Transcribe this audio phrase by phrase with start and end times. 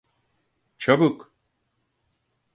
[0.77, 1.33] Çabuk!